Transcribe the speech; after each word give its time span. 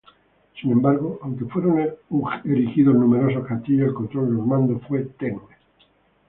Sin 0.59 0.71
embargo, 0.71 1.19
aunque 1.21 1.45
fueron 1.45 1.79
erigidos 2.43 2.95
numerosos 2.95 3.45
castillos, 3.47 3.89
el 3.89 3.93
control 3.93 4.33
normando 4.35 4.79
fue 4.87 5.03
tenue. 5.03 5.43